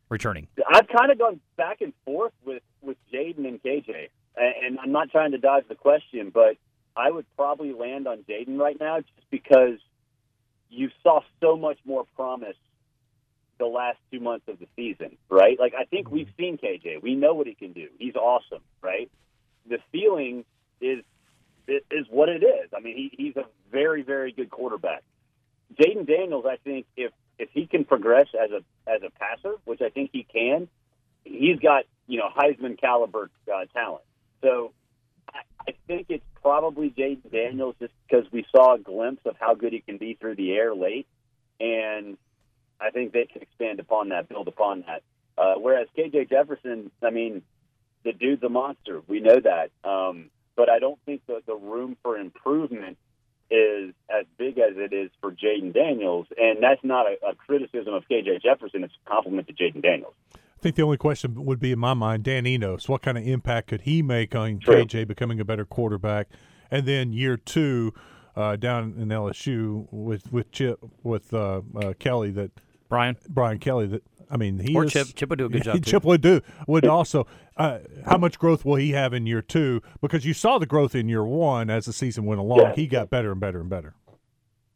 Returning. 0.08 0.48
I've 0.72 0.86
kind 0.88 1.10
of 1.10 1.18
gone 1.18 1.40
back 1.56 1.80
and 1.80 1.92
forth 2.04 2.32
with 2.44 2.62
with 2.80 2.96
Jaden 3.12 3.46
and 3.46 3.62
KJ, 3.62 4.08
and, 4.36 4.78
I'm 4.78 4.92
not 4.92 5.10
trying 5.10 5.32
to 5.32 5.38
dodge 5.38 5.64
the 5.68 5.74
question, 5.74 6.30
but 6.32 6.56
I 6.96 7.10
would 7.10 7.26
probably 7.36 7.72
land 7.72 8.06
on 8.06 8.18
Jaden 8.28 8.58
right 8.58 8.76
now 8.78 8.98
just 8.98 9.30
because 9.30 9.78
you 10.70 10.90
saw 11.02 11.20
so 11.40 11.56
much 11.56 11.78
more 11.84 12.04
promise 12.14 12.56
the 13.58 13.66
last 13.66 13.98
two 14.12 14.20
months 14.20 14.46
of 14.48 14.58
the 14.58 14.66
season, 14.76 15.16
right? 15.28 15.58
Like 15.58 15.74
I 15.78 15.84
think 15.84 16.10
we've 16.10 16.30
seen 16.36 16.58
KJ, 16.58 17.02
we 17.02 17.14
know 17.14 17.34
what 17.34 17.46
he 17.46 17.54
can 17.54 17.72
do. 17.72 17.88
He's 17.98 18.14
awesome, 18.14 18.62
right? 18.82 19.10
The 19.68 19.78
feeling 19.90 20.44
is 20.80 21.02
is 21.66 22.06
what 22.10 22.28
it 22.28 22.44
is. 22.44 22.70
I 22.76 22.80
mean, 22.80 22.96
he, 22.96 23.10
he's 23.16 23.36
a 23.36 23.46
very 23.72 24.02
very 24.02 24.30
good 24.30 24.50
quarterback. 24.50 25.02
Jaden 25.74 26.06
Daniels, 26.06 26.44
I 26.48 26.56
think 26.56 26.86
if 26.96 27.12
if 27.38 27.50
he 27.52 27.66
can 27.66 27.84
progress 27.84 28.26
as 28.34 28.50
a 28.50 28.90
as 28.90 29.02
a 29.02 29.10
passer, 29.10 29.56
which 29.64 29.80
I 29.80 29.88
think 29.90 30.10
he 30.12 30.24
can, 30.24 30.68
he's 31.24 31.58
got 31.58 31.84
you 32.06 32.18
know 32.18 32.28
Heisman 32.34 32.78
caliber 32.80 33.30
uh, 33.52 33.64
talent. 33.72 34.04
So 34.42 34.72
I, 35.32 35.40
I 35.68 35.74
think 35.86 36.06
it's 36.10 36.24
probably 36.42 36.90
Jaden 36.90 37.30
Daniels 37.30 37.74
just 37.80 37.92
because 38.06 38.30
we 38.30 38.46
saw 38.54 38.74
a 38.74 38.78
glimpse 38.78 39.22
of 39.24 39.36
how 39.38 39.54
good 39.54 39.72
he 39.72 39.80
can 39.80 39.98
be 39.98 40.14
through 40.14 40.36
the 40.36 40.52
air 40.52 40.74
late, 40.74 41.06
and 41.58 42.16
I 42.80 42.90
think 42.90 43.12
they 43.12 43.26
can 43.26 43.42
expand 43.42 43.80
upon 43.80 44.10
that, 44.10 44.28
build 44.28 44.48
upon 44.48 44.84
that. 44.86 45.02
Uh, 45.36 45.54
whereas 45.56 45.88
KJ 45.98 46.30
Jefferson, 46.30 46.90
I 47.02 47.10
mean, 47.10 47.42
the 48.04 48.12
dude's 48.12 48.42
a 48.42 48.48
monster. 48.48 49.02
We 49.08 49.20
know 49.20 49.40
that, 49.40 49.70
um, 49.88 50.30
but 50.54 50.68
I 50.68 50.78
don't 50.78 50.98
think 51.04 51.22
the 51.26 51.42
the 51.46 51.56
room 51.56 51.96
for 52.02 52.16
improvement 52.16 52.98
is 53.50 53.94
as 54.10 54.26
big 54.38 54.58
as 54.58 54.76
it 54.76 54.84
it 54.84 54.96
is 54.96 55.10
for 55.20 55.32
Jaden 55.32 55.72
Daniels, 55.72 56.26
and 56.36 56.62
that's 56.62 56.82
not 56.84 57.06
a, 57.06 57.30
a 57.30 57.34
criticism 57.34 57.94
of 57.94 58.04
KJ 58.10 58.42
Jefferson. 58.42 58.84
It's 58.84 58.92
a 59.06 59.10
compliment 59.10 59.48
to 59.48 59.54
Jaden 59.54 59.82
Daniels. 59.82 60.14
I 60.34 60.60
think 60.60 60.76
the 60.76 60.82
only 60.82 60.96
question 60.96 61.44
would 61.44 61.60
be 61.60 61.72
in 61.72 61.78
my 61.78 61.94
mind, 61.94 62.24
Dan 62.24 62.46
Enos, 62.46 62.88
what 62.88 63.02
kind 63.02 63.18
of 63.18 63.26
impact 63.26 63.68
could 63.68 63.82
he 63.82 64.02
make 64.02 64.34
on 64.34 64.58
True. 64.58 64.84
KJ 64.84 65.06
becoming 65.08 65.40
a 65.40 65.44
better 65.44 65.64
quarterback? 65.64 66.28
And 66.70 66.86
then 66.86 67.12
year 67.12 67.36
two, 67.36 67.92
uh, 68.36 68.56
down 68.56 68.94
in 68.98 69.08
LSU 69.08 69.86
with 69.90 70.32
with 70.32 70.50
Chip 70.50 70.78
with 71.02 71.32
uh, 71.32 71.62
uh, 71.76 71.94
Kelly 71.98 72.30
that 72.32 72.50
Brian. 72.88 73.16
Brian 73.28 73.58
Kelly 73.58 73.86
that 73.86 74.02
I 74.30 74.36
mean 74.36 74.58
he 74.58 74.74
Or 74.74 74.84
is, 74.84 74.92
Chip. 74.92 75.08
Chip 75.14 75.30
would 75.30 75.38
do 75.38 75.46
a 75.46 75.48
good 75.48 75.62
job, 75.64 75.74
too. 75.76 75.80
Chip 75.90 76.04
would 76.04 76.20
do 76.20 76.40
would 76.66 76.86
also. 76.86 77.26
Uh, 77.56 77.78
how 78.06 78.18
much 78.18 78.38
growth 78.38 78.64
will 78.64 78.76
he 78.76 78.92
have 78.92 79.12
in 79.12 79.26
year 79.26 79.42
two? 79.42 79.80
Because 80.00 80.24
you 80.24 80.34
saw 80.34 80.58
the 80.58 80.66
growth 80.66 80.94
in 80.94 81.08
year 81.08 81.24
one 81.24 81.70
as 81.70 81.86
the 81.86 81.92
season 81.92 82.24
went 82.26 82.40
along. 82.40 82.60
Yeah. 82.60 82.74
He 82.74 82.86
got 82.86 83.10
better 83.10 83.30
and 83.32 83.40
better 83.40 83.60
and 83.60 83.70
better. 83.70 83.94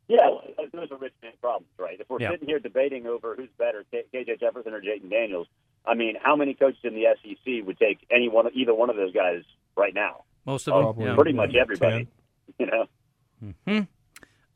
Yeah, 0.07 0.29
those 0.73 0.91
are 0.91 0.97
rich 0.97 1.13
man 1.23 1.33
problems, 1.41 1.69
right? 1.79 2.01
If 2.01 2.09
we're 2.09 2.21
Yeah. 2.21 2.31
sitting 2.31 2.49
here 2.49 2.59
debating 2.61 3.07
over 3.07 3.35
who's 3.37 3.51
better, 3.59 3.85
KJ 3.93 4.41
Jefferson 4.41 4.73
or 4.73 4.81
Jaden 4.81 5.11
Daniels, 5.11 5.49
I 5.85 5.95
mean, 5.95 6.15
how 6.23 6.35
many 6.35 6.55
coaches 6.55 6.81
in 6.85 6.95
the 6.95 7.05
SEC 7.23 7.67
would 7.67 7.79
take 7.79 7.99
any 8.11 8.29
one, 8.29 8.47
either 8.55 8.75
one 8.75 8.89
of 8.91 8.97
those 8.97 9.13
guys 9.13 9.43
right 9.77 9.93
now? 9.93 10.25
Most 10.47 10.67
of 10.69 10.73
them. 10.75 10.83
Probably. 10.85 11.05
Yeah. 11.07 11.15
Pretty 11.15 11.33
much 11.35 11.55
everybody. 11.55 12.09
You 12.59 12.67
know, 12.67 13.87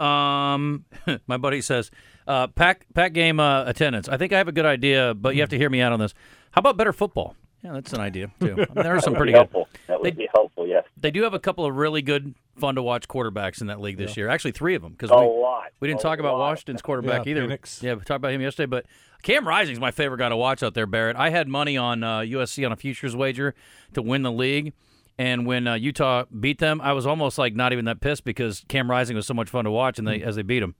Um, 0.00 0.84
my 1.26 1.36
buddy 1.36 1.60
says, 1.60 1.90
uh, 2.26 2.46
pack 2.48 2.86
pack 2.94 3.12
game 3.12 3.40
uh, 3.40 3.64
attendance. 3.64 4.08
I 4.08 4.16
think 4.16 4.32
I 4.32 4.38
have 4.38 4.48
a 4.48 4.52
good 4.52 4.66
idea, 4.66 5.14
but 5.14 5.34
you 5.34 5.40
have 5.42 5.50
to 5.50 5.58
hear 5.58 5.70
me 5.70 5.80
out 5.80 5.92
on 5.92 5.98
this. 6.00 6.14
How 6.52 6.60
about 6.60 6.76
better 6.76 6.92
football? 6.92 7.34
Yeah, 7.62 7.72
that's 7.74 7.92
an 7.92 8.00
idea 8.00 8.28
too. 8.40 8.54
I 8.54 8.56
mean, 8.56 8.66
there 8.74 8.96
are 8.96 9.00
some 9.00 9.12
that 9.12 9.18
would 9.20 9.24
pretty 9.24 9.32
be 9.32 9.38
good. 9.38 9.38
helpful. 9.38 9.68
That 9.86 10.00
would 10.00 10.06
They- 10.12 10.16
be 10.16 10.28
helpful. 10.34 10.66
Yes, 10.66 10.84
They 10.96 11.10
do 11.12 11.22
have 11.22 11.34
a 11.34 11.38
couple 11.38 11.64
of 11.64 11.76
really 11.76 12.02
good, 12.02 12.34
fun 12.56 12.74
to 12.74 12.82
watch 12.82 13.06
quarterbacks 13.08 13.60
in 13.60 13.68
that 13.68 13.80
league 13.80 13.98
this 13.98 14.16
year. 14.16 14.28
Actually, 14.28 14.50
three 14.52 14.74
of 14.74 14.82
them 14.82 14.92
because 14.92 15.10
a 15.10 15.16
we, 15.16 15.26
lot. 15.26 15.64
we 15.80 15.86
didn't 15.88 16.00
A 16.00 16.02
talk 16.02 16.18
about. 16.18 16.38
Washington's 16.38 16.82
quarterback 16.82 17.24
Yeah, 17.26 17.30
either. 17.30 17.46
Penix. 17.48 17.82
Yeah, 17.82 17.94
we 17.94 18.00
talked 18.00 18.16
about 18.16 18.32
him 18.32 18.40
yesterday, 18.40 18.66
but 18.66 18.86
Cam 19.22 19.46
Rising's 19.46 19.78
my 19.78 19.90
favorite 19.92 20.18
guy 20.18 20.28
to 20.28 20.36
watch 20.36 20.62
out 20.64 20.74
there, 20.74 20.86
Barrett. 20.86 21.16
I 21.16 21.30
had 21.30 21.46
money 21.46 21.76
on 21.76 22.02
uh, 22.02 22.20
USC 22.20 22.66
on 22.66 22.72
a 22.72 22.76
futures 22.76 23.14
wager 23.14 23.54
to 23.94 24.02
win 24.02 24.22
the 24.22 24.32
league. 24.32 24.72
And 25.18 25.46
when 25.46 25.66
uh, 25.66 25.74
Utah 25.74 26.24
beat 26.40 26.58
them, 26.58 26.80
I 26.80 26.92
was 26.92 27.06
almost 27.06 27.38
like 27.38 27.54
not 27.54 27.72
even 27.72 27.84
that 27.84 28.00
pissed 28.00 28.24
because 28.24 28.64
Cam 28.68 28.90
Rising 28.90 29.16
was 29.16 29.26
so 29.26 29.34
much 29.34 29.50
fun 29.50 29.64
to 29.64 29.70
watch, 29.70 29.98
and 29.98 30.08
they 30.08 30.22
as 30.22 30.36
they 30.36 30.42
beat 30.42 30.62
him. 30.62 30.74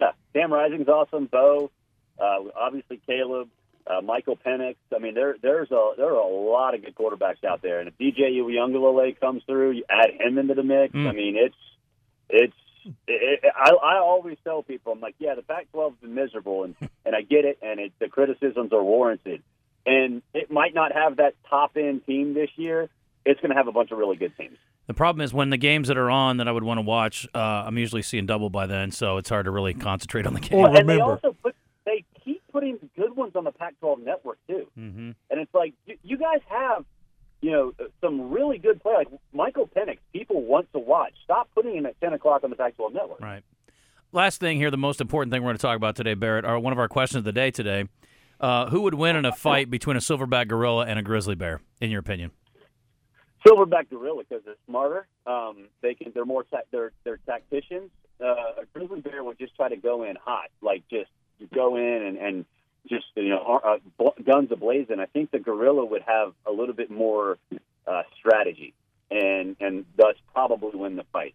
Yeah, 0.00 0.12
Cam 0.34 0.52
Rising's 0.52 0.88
awesome. 0.88 1.26
Bo, 1.26 1.70
uh, 2.18 2.38
obviously 2.56 3.00
Caleb, 3.06 3.48
uh, 3.86 4.00
Michael 4.00 4.36
Penix. 4.36 4.76
I 4.94 4.98
mean, 4.98 5.14
there 5.14 5.36
there's 5.42 5.70
a 5.70 5.92
there 5.96 6.08
are 6.08 6.14
a 6.14 6.26
lot 6.26 6.74
of 6.74 6.82
good 6.82 6.94
quarterbacks 6.94 7.44
out 7.44 7.62
there. 7.62 7.80
And 7.80 7.88
if 7.88 7.98
DJ 7.98 8.32
Uiagalelei 8.32 9.18
comes 9.20 9.42
through, 9.44 9.72
you 9.72 9.84
add 9.88 10.10
him 10.18 10.38
into 10.38 10.54
the 10.54 10.62
mix. 10.62 10.94
Mm. 10.94 11.08
I 11.08 11.12
mean, 11.12 11.36
it's 11.36 11.56
it's. 12.28 12.54
It, 13.06 13.42
it, 13.44 13.52
I, 13.54 13.72
I 13.72 13.98
always 13.98 14.38
tell 14.42 14.62
people, 14.62 14.92
I'm 14.92 15.00
like, 15.00 15.14
yeah, 15.18 15.34
the 15.34 15.42
Pac-12 15.42 15.90
has 15.90 15.98
been 16.00 16.14
miserable, 16.14 16.64
and 16.64 16.74
and 17.04 17.14
I 17.14 17.20
get 17.20 17.44
it, 17.44 17.58
and 17.60 17.78
it, 17.78 17.92
the 17.98 18.08
criticisms 18.08 18.72
are 18.72 18.82
warranted. 18.82 19.42
And 19.84 20.22
it 20.32 20.50
might 20.50 20.74
not 20.74 20.92
have 20.92 21.16
that 21.16 21.34
top 21.48 21.76
end 21.76 22.06
team 22.06 22.32
this 22.32 22.50
year. 22.56 22.88
It's 23.26 23.40
going 23.40 23.50
to 23.50 23.56
have 23.56 23.68
a 23.68 23.72
bunch 23.72 23.90
of 23.90 23.98
really 23.98 24.16
good 24.16 24.36
teams. 24.36 24.56
The 24.86 24.94
problem 24.94 25.22
is 25.22 25.32
when 25.34 25.50
the 25.50 25.56
games 25.58 25.88
that 25.88 25.98
are 25.98 26.10
on 26.10 26.38
that 26.38 26.48
I 26.48 26.52
would 26.52 26.64
want 26.64 26.78
to 26.78 26.82
watch, 26.82 27.26
uh, 27.34 27.38
I'm 27.38 27.76
usually 27.78 28.02
seeing 28.02 28.26
double 28.26 28.50
by 28.50 28.66
then, 28.66 28.90
so 28.90 29.18
it's 29.18 29.28
hard 29.28 29.44
to 29.44 29.50
really 29.50 29.74
concentrate 29.74 30.26
on 30.26 30.34
the 30.34 30.40
game. 30.40 30.58
Or 30.58 30.66
and 30.66 30.74
they 30.76 30.80
remember- 30.80 31.04
also 31.12 31.36
put 31.42 31.54
they 31.86 32.04
keep 32.24 32.42
putting 32.52 32.78
good 32.96 33.16
ones 33.16 33.32
on 33.36 33.44
the 33.44 33.52
Pac-12 33.52 34.04
network 34.04 34.38
too. 34.48 34.66
hmm 34.74 35.10
And 35.30 35.40
it's 35.40 35.52
like 35.54 35.74
you, 35.86 35.96
you 36.02 36.18
guys 36.18 36.40
have, 36.48 36.84
you 37.40 37.50
know, 37.52 37.72
some 38.00 38.30
really 38.30 38.58
good 38.58 38.82
play. 38.82 38.94
Like 38.98 39.08
Michael 39.32 39.66
Penix, 39.66 39.98
people 40.12 40.42
want 40.42 40.70
to 40.72 40.78
watch. 40.78 41.12
Stop 41.24 41.48
putting 41.54 41.74
him 41.76 41.86
at 41.86 41.98
ten 42.00 42.12
o'clock 42.12 42.44
on 42.44 42.50
the 42.50 42.56
Pac-12 42.56 42.92
network. 42.94 43.20
Right. 43.20 43.42
Last 44.12 44.40
thing 44.40 44.56
here, 44.58 44.70
the 44.70 44.76
most 44.76 45.00
important 45.00 45.32
thing 45.32 45.42
we're 45.42 45.48
going 45.48 45.56
to 45.56 45.62
talk 45.62 45.76
about 45.76 45.94
today, 45.96 46.14
Barrett, 46.14 46.44
are 46.44 46.58
one 46.58 46.72
of 46.72 46.78
our 46.78 46.88
questions 46.88 47.18
of 47.18 47.24
the 47.24 47.32
day 47.32 47.50
today. 47.50 47.84
Uh, 48.40 48.68
who 48.70 48.80
would 48.82 48.94
win 48.94 49.16
in 49.16 49.24
a 49.24 49.32
fight 49.32 49.70
between 49.70 49.96
a 49.96 50.00
silverback 50.00 50.48
gorilla 50.48 50.86
and 50.86 50.98
a 50.98 51.02
grizzly 51.02 51.34
bear, 51.34 51.60
in 51.80 51.90
your 51.90 52.00
opinion? 52.00 52.30
Silverback 53.46 53.90
gorilla 53.90 54.22
because 54.28 54.44
they're 54.44 54.54
smarter. 54.66 55.06
Um, 55.26 55.68
they 55.82 55.94
can. 55.94 56.12
They're 56.14 56.24
more. 56.24 56.44
Ta- 56.44 56.62
they're 56.70 56.92
they're 57.04 57.18
tacticians. 57.26 57.90
Uh, 58.20 58.62
a 58.62 58.66
grizzly 58.74 59.00
bear 59.00 59.24
would 59.24 59.38
just 59.38 59.56
try 59.56 59.68
to 59.68 59.76
go 59.76 60.02
in 60.02 60.16
hot, 60.16 60.50
like 60.60 60.82
just 60.90 61.10
go 61.54 61.76
in 61.76 62.02
and 62.02 62.18
and 62.18 62.44
just 62.88 63.06
you 63.14 63.30
know 63.30 63.60
uh, 63.64 63.78
bl- 63.98 64.22
guns 64.22 64.50
ablazing. 64.50 64.98
I 64.98 65.06
think 65.06 65.30
the 65.30 65.38
gorilla 65.38 65.84
would 65.84 66.02
have 66.02 66.34
a 66.46 66.52
little 66.52 66.74
bit 66.74 66.90
more 66.90 67.38
uh, 67.86 68.02
strategy 68.18 68.74
and 69.10 69.56
and 69.60 69.84
thus 69.96 70.16
probably 70.32 70.78
win 70.78 70.96
the 70.96 71.04
fight. 71.12 71.34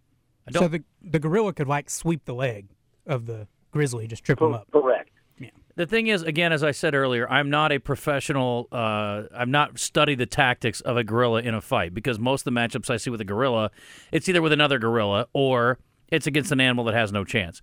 So 0.52 0.68
the 0.68 0.84
the 1.02 1.20
gorilla 1.20 1.54
could 1.54 1.68
like 1.68 1.90
sweep 1.90 2.26
the 2.26 2.36
leg 2.36 2.68
of 3.08 3.26
the 3.26 3.48
grizzly, 3.72 4.08
just 4.08 4.24
trip 4.24 4.40
him 4.42 4.54
up. 4.54 4.68
Correct. 4.72 5.10
The 5.78 5.86
thing 5.86 6.08
is, 6.08 6.22
again, 6.24 6.54
as 6.54 6.64
I 6.64 6.72
said 6.72 6.96
earlier, 6.96 7.30
I'm 7.30 7.50
not 7.50 7.74
a 7.74 7.80
professional. 7.80 8.70
Uh, 8.72 9.24
I'm 9.36 9.52
not 9.52 9.78
studied 9.78 10.20
the 10.20 10.26
tactics 10.26 10.80
of 10.82 10.96
a 10.96 11.04
gorilla 11.04 11.42
in 11.42 11.54
a 11.54 11.60
fight 11.60 11.94
because 11.94 12.18
most 12.18 12.48
of 12.48 12.54
the 12.54 12.58
matchups 12.60 12.90
I 12.90 12.96
see 12.96 13.10
with 13.10 13.20
a 13.20 13.26
gorilla, 13.26 13.72
it's 14.12 14.30
either 14.30 14.42
with 14.42 14.54
another 14.54 14.80
gorilla 14.80 15.28
or 15.34 15.80
it's 16.08 16.28
against 16.28 16.52
an 16.54 16.62
animal 16.62 16.86
that 16.86 16.94
has 16.94 17.12
no 17.12 17.26
chance. 17.26 17.62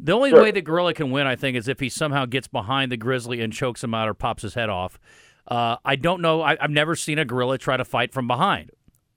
The 0.00 0.12
only 0.12 0.30
Sure. 0.30 0.42
way 0.42 0.50
the 0.50 0.62
gorilla 0.62 0.94
can 0.94 1.10
win, 1.10 1.26
I 1.26 1.36
think, 1.36 1.56
is 1.56 1.68
if 1.68 1.78
he 1.78 1.90
somehow 1.90 2.24
gets 2.24 2.48
behind 2.48 2.90
the 2.90 2.96
grizzly 2.96 3.42
and 3.42 3.52
chokes 3.52 3.84
him 3.84 3.92
out 3.92 4.08
or 4.08 4.14
pops 4.14 4.42
his 4.42 4.54
head 4.54 4.70
off. 4.70 4.98
Uh, 5.46 5.76
I 5.84 5.96
don't 5.96 6.22
know. 6.22 6.40
I, 6.40 6.56
I've 6.58 6.70
never 6.70 6.96
seen 6.96 7.18
a 7.18 7.24
gorilla 7.26 7.58
try 7.58 7.76
to 7.76 7.84
fight 7.84 8.14
from 8.14 8.26
behind, 8.26 8.70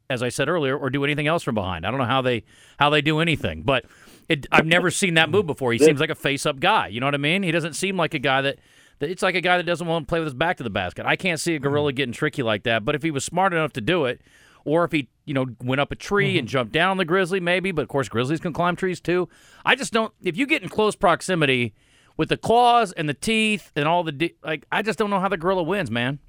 as 0.10 0.22
I 0.22 0.28
said 0.30 0.50
earlier, 0.50 0.78
or 0.78 0.90
do 0.90 1.06
anything 1.06 1.28
else 1.28 1.44
from 1.44 1.56
behind. 1.56 1.86
I 1.86 1.92
don't 1.92 2.00
know 2.00 2.06
how 2.06 2.22
they 2.22 2.44
how 2.80 2.90
they 2.90 3.02
do 3.02 3.20
anything, 3.20 3.62
but 3.62 3.86
it, 4.30 4.48
I've 4.52 4.66
never 4.66 4.92
seen 4.92 5.14
that 5.16 5.30
move 5.30 5.46
before. 5.46 5.74
He 5.74 5.80
seems 5.80 6.00
like 6.00 6.10
a 6.10 6.16
face 6.16 6.46
up 6.46 6.60
guy. 6.60 6.88
You 6.88 7.00
know 7.00 7.08
what 7.08 7.16
I 7.16 7.20
mean? 7.20 7.44
He 7.44 7.52
doesn't 7.52 7.74
seem 7.74 7.98
like 7.98 8.14
a 8.14 8.20
guy 8.20 8.42
that. 8.42 8.60
that 9.00 9.10
It's 9.10 9.22
like 9.22 9.36
a 9.36 9.42
guy 9.42 9.58
that 9.58 9.66
doesn't 9.66 9.88
want 9.88 10.08
to 10.08 10.10
play 10.10 10.20
with 10.20 10.28
his 10.28 10.34
back 10.34 10.58
to 10.58 10.64
the 10.64 10.70
basket. 10.70 11.06
I 11.06 11.16
can't 11.16 11.40
see 11.40 11.56
a 11.56 11.60
gorilla 11.60 11.92
mm-hmm. 11.92 11.98
getting 11.98 12.14
tricky 12.14 12.44
like 12.44 12.64
that. 12.64 12.86
But 12.86 12.96
if 12.96 13.04
he 13.04 13.12
was 13.12 13.24
smart 13.24 13.54
enough 13.54 13.74
to 13.74 13.82
do 13.82 14.06
it, 14.06 14.22
or 14.64 14.84
if 14.84 14.92
he, 14.92 15.10
you 15.26 15.34
know, 15.34 15.46
went 15.64 15.80
up 15.80 15.92
a 15.92 15.96
tree 15.96 16.40
and 16.40 16.48
mm-hmm. 16.48 16.54
jumped 16.54 16.74
down 16.74 16.92
on 16.92 16.98
the 16.98 17.06
grizzly, 17.06 17.40
maybe. 17.40 17.72
But 17.72 17.84
of 17.84 17.88
course, 17.88 18.10
grizzlies 18.10 18.40
can 18.40 18.54
climb 18.54 18.76
trees 18.76 19.00
too. 19.00 19.30
I 19.64 19.76
just 19.76 19.94
don't. 19.94 20.14
If 20.24 20.38
you 20.38 20.48
get 20.48 20.64
in 20.64 20.70
close 20.70 20.96
proximity 20.96 21.76
with 22.18 22.30
the 22.30 22.38
claws 22.38 22.94
and 22.94 23.08
the 23.08 23.14
teeth 23.14 23.72
and 23.76 23.88
all 23.88 24.04
the 24.04 24.12
de- 24.12 24.36
like, 24.44 24.66
I 24.72 24.82
just 24.82 24.98
don't 24.98 25.10
know 25.10 25.20
how 25.20 25.30
the 25.30 25.38
gorilla 25.38 25.64
wins, 25.64 25.92
man. 25.92 26.20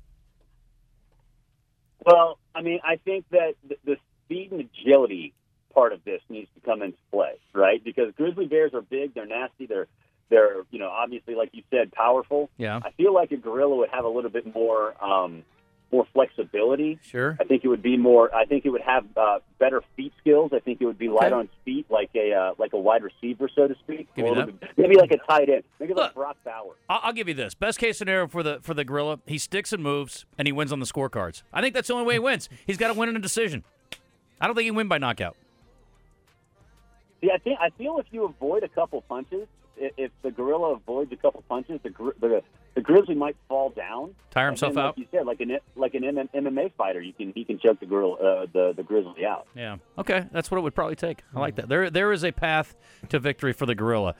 Well, 2.04 2.38
I 2.54 2.62
mean, 2.62 2.80
I 2.84 2.96
think 2.96 3.24
that 3.30 3.54
the, 3.66 3.76
the 3.84 3.96
speed 4.24 4.52
and 4.52 4.60
agility 4.60 5.32
part 5.76 5.92
of 5.92 6.02
this 6.04 6.22
needs 6.30 6.48
to 6.54 6.60
come 6.68 6.80
into 6.82 6.96
play, 7.12 7.34
right? 7.52 7.84
Because 7.84 8.12
grizzly 8.16 8.46
bears 8.46 8.72
are 8.74 8.80
big, 8.80 9.12
they're 9.14 9.26
nasty, 9.26 9.66
they're 9.66 9.86
they're 10.30 10.62
you 10.72 10.78
know 10.80 10.88
obviously 10.88 11.34
like 11.36 11.50
you 11.52 11.62
said 11.70 11.92
powerful. 11.92 12.48
Yeah, 12.56 12.80
I 12.82 12.90
feel 12.92 13.14
like 13.14 13.30
a 13.30 13.36
gorilla 13.36 13.76
would 13.76 13.90
have 13.90 14.04
a 14.04 14.08
little 14.08 14.30
bit 14.30 14.52
more 14.54 14.94
um, 15.04 15.44
more 15.92 16.06
flexibility. 16.12 16.98
sure. 17.02 17.36
I 17.40 17.44
think 17.44 17.64
it 17.64 17.68
would 17.68 17.82
be 17.82 17.96
more. 17.96 18.34
I 18.34 18.44
think 18.46 18.64
it 18.66 18.70
would 18.70 18.80
have 18.80 19.04
uh, 19.16 19.38
better 19.60 19.82
feet 19.96 20.12
skills. 20.20 20.50
I 20.52 20.58
think 20.58 20.80
it 20.80 20.86
would 20.86 20.98
be 20.98 21.08
light 21.08 21.26
Okay. 21.32 21.34
on 21.34 21.48
feet, 21.64 21.86
like 21.90 22.10
a 22.16 22.32
uh, 22.32 22.54
like 22.58 22.72
a 22.72 22.78
wide 22.78 23.02
receiver, 23.04 23.48
so 23.54 23.68
to 23.68 23.74
speak. 23.84 24.08
Give 24.16 24.34
bit- 24.34 24.70
maybe 24.76 24.96
like 24.96 25.12
a 25.12 25.18
tight 25.30 25.48
end. 25.48 25.62
Maybe 25.78 25.92
like 25.94 26.14
Brock 26.14 26.38
Bowers. 26.44 26.76
I'll, 26.88 27.00
I'll 27.04 27.12
give 27.12 27.28
you 27.28 27.34
this. 27.34 27.54
Best 27.54 27.78
case 27.78 27.98
scenario 27.98 28.26
for 28.26 28.42
the 28.42 28.58
for 28.62 28.74
the 28.74 28.84
gorilla, 28.84 29.20
he 29.26 29.38
sticks 29.38 29.72
and 29.72 29.82
moves, 29.82 30.24
and 30.38 30.48
he 30.48 30.52
wins 30.52 30.72
on 30.72 30.80
the 30.80 30.86
scorecards. 30.86 31.42
I 31.52 31.60
think 31.60 31.74
that's 31.74 31.86
the 31.88 31.94
only 31.94 32.06
way 32.06 32.14
he 32.14 32.18
wins. 32.20 32.48
He's 32.66 32.78
got 32.78 32.88
to 32.88 32.94
win 32.98 33.08
in 33.10 33.14
a 33.16 33.20
decision. 33.20 33.62
I 34.40 34.46
don't 34.46 34.54
think 34.56 34.64
he 34.64 34.70
can 34.70 34.76
win 34.76 34.88
by 34.88 34.98
knockout. 34.98 35.36
See, 37.20 37.30
I 37.32 37.38
think 37.38 37.58
I 37.60 37.70
feel 37.70 37.98
if 37.98 38.06
you 38.10 38.24
avoid 38.24 38.62
a 38.62 38.68
couple 38.68 39.00
punches, 39.02 39.46
i- 39.80 39.90
if 39.96 40.10
the 40.22 40.30
gorilla 40.30 40.74
avoids 40.74 41.10
a 41.12 41.16
couple 41.16 41.42
punches, 41.48 41.80
the 41.82 41.90
gri- 41.90 42.12
the, 42.20 42.42
the 42.74 42.80
grizzly 42.82 43.14
might 43.14 43.36
fall 43.48 43.70
down, 43.70 44.14
Tire 44.30 44.46
himself 44.48 44.74
then, 44.74 44.84
out. 44.84 44.98
Like 44.98 44.98
you 44.98 45.06
said, 45.18 45.26
like 45.26 45.40
an 45.40 45.58
like 45.76 45.94
an 45.94 46.04
M- 46.04 46.28
MMA 46.34 46.72
fighter, 46.76 47.00
you 47.00 47.12
can 47.14 47.32
he 47.34 47.44
can 47.44 47.58
choke 47.58 47.80
the 47.80 47.86
gorilla 47.86 48.14
uh, 48.16 48.46
the 48.52 48.72
the 48.76 48.82
grizzly 48.82 49.24
out. 49.24 49.46
Yeah. 49.54 49.76
Okay, 49.98 50.26
that's 50.30 50.50
what 50.50 50.58
it 50.58 50.60
would 50.60 50.74
probably 50.74 50.96
take. 50.96 51.22
I 51.34 51.40
like 51.40 51.56
that. 51.56 51.68
There 51.68 51.88
there 51.90 52.12
is 52.12 52.22
a 52.24 52.32
path 52.32 52.76
to 53.08 53.18
victory 53.18 53.52
for 53.54 53.64
the 53.66 53.74
gorilla. 53.74 54.14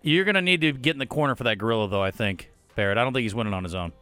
You're 0.00 0.24
going 0.24 0.36
to 0.36 0.42
need 0.42 0.60
to 0.60 0.72
get 0.72 0.92
in 0.94 1.00
the 1.00 1.06
corner 1.06 1.34
for 1.34 1.42
that 1.44 1.58
gorilla, 1.58 1.88
though. 1.88 2.02
I 2.02 2.12
think 2.12 2.50
Barrett. 2.76 2.96
I 2.98 3.04
don't 3.04 3.12
think 3.12 3.24
he's 3.24 3.34
winning 3.34 3.52
on 3.52 3.64
his 3.64 3.74
own. 3.74 3.92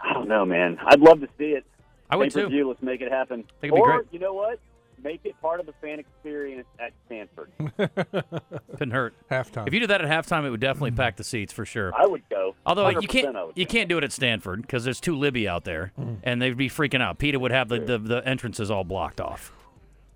I 0.00 0.12
don't 0.12 0.28
know, 0.28 0.44
man. 0.44 0.78
I'd 0.86 1.00
love 1.00 1.20
to 1.20 1.28
see 1.36 1.46
it. 1.52 1.64
I 2.08 2.16
would 2.16 2.30
too. 2.30 2.48
Let's 2.68 2.80
make 2.82 3.00
it 3.00 3.10
happen. 3.10 3.42
Think 3.60 3.72
it'd 3.72 3.74
be 3.74 3.80
or 3.80 3.96
great. 3.98 4.06
you 4.12 4.20
know 4.20 4.32
what? 4.34 4.60
Make 5.02 5.20
it 5.24 5.40
part 5.40 5.60
of 5.60 5.66
the 5.66 5.72
fan 5.80 5.98
experience 6.00 6.66
at 6.80 6.92
Stanford. 7.06 7.50
Couldn't 8.72 8.90
hurt. 8.90 9.14
Halftime. 9.30 9.66
If 9.68 9.74
you 9.74 9.80
did 9.80 9.90
that 9.90 10.02
at 10.02 10.08
halftime, 10.10 10.44
it 10.44 10.50
would 10.50 10.60
definitely 10.60 10.92
pack 10.92 11.16
the 11.16 11.24
seats 11.24 11.52
for 11.52 11.64
sure. 11.64 11.92
I 11.96 12.06
would 12.06 12.28
go. 12.28 12.54
Although 12.64 12.88
you 12.88 13.06
can't 13.06 13.36
you 13.54 13.64
go. 13.66 13.70
can't 13.70 13.88
do 13.88 13.98
it 13.98 14.04
at 14.04 14.12
Stanford 14.12 14.62
because 14.62 14.84
there's 14.84 15.00
two 15.00 15.16
Libby 15.16 15.48
out 15.48 15.64
there, 15.64 15.92
and 16.24 16.40
they'd 16.42 16.56
be 16.56 16.68
freaking 16.68 17.00
out. 17.02 17.18
Peter 17.18 17.38
would 17.38 17.52
have 17.52 17.68
the, 17.68 17.78
the, 17.78 17.98
the 17.98 18.26
entrances 18.28 18.70
all 18.70 18.84
blocked 18.84 19.20
off, 19.20 19.52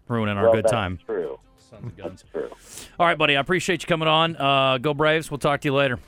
ruining 0.09 0.37
our 0.37 0.45
Well, 0.45 0.55
good 0.55 0.65
that's 0.65 0.73
time. 0.73 0.99
True. 1.07 1.39
Sons 1.59 1.87
of 1.87 1.97
guns. 1.97 2.25
True. 2.33 2.51
All 2.99 3.07
right, 3.07 3.17
buddy. 3.19 3.37
I 3.37 3.41
appreciate 3.41 3.83
you 3.83 3.87
coming 3.87 4.09
on. 4.09 4.37
Uh, 4.37 4.79
go 4.79 4.93
Braves. 4.95 5.31
We'll 5.31 5.39
talk 5.39 5.61
to 5.61 5.69
you 5.69 5.75
later. 5.75 5.99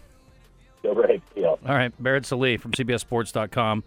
Go 0.83 0.95
Braves. 0.95 1.23
Yeah. 1.37 1.47
All 1.49 1.59
right, 1.67 1.93
Barrett 2.03 2.27
Sallee 2.27 2.57
from 2.57 2.73
CBSSports.com. 2.73 3.81